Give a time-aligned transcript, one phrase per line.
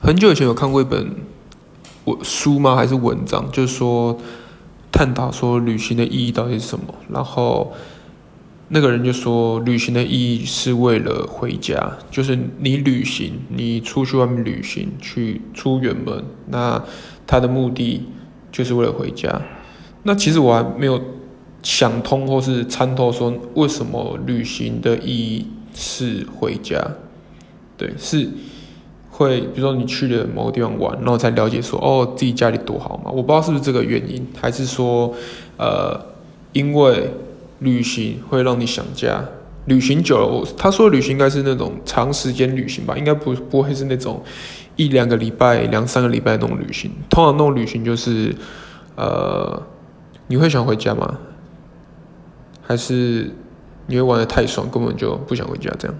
[0.00, 1.16] 很久以前有看过一本
[2.04, 2.76] 我书吗？
[2.76, 3.50] 还是文章？
[3.50, 4.16] 就是说
[4.92, 6.94] 探讨说旅行的意义到底是什么。
[7.10, 7.72] 然后
[8.68, 16.82] 那个人就说，旅行的意义是为了回家，就是你旅行，你出去外面旅行，去出远门，那
[17.26, 18.04] 他的目的
[18.52, 19.42] 就是为了回家。
[20.04, 21.02] 那其实我还没有
[21.62, 26.92] 想通或是参透说，为什么旅行的意义是回家？
[27.76, 28.30] 对，是。
[29.18, 33.10] 会，比如说你去了某个地方玩，然后才了解说，哦，自己家里多好嘛。
[33.10, 35.12] 我不知道是不是这个原因，还是说，
[35.56, 36.00] 呃，
[36.52, 37.10] 因为
[37.58, 39.24] 旅行会让你想家。
[39.64, 44.22] 旅行久了，我他说旅行应该是那种长时间旅行吧，应该不不会是那种
[44.76, 46.88] 一两个礼拜、两三个礼拜那种旅行。
[47.10, 48.32] 通常那种旅行就是，
[48.94, 49.60] 呃，
[50.28, 51.18] 你会想回家吗？
[52.62, 53.30] 还是
[53.86, 55.96] 你会玩得太爽，根本就不想回家这样？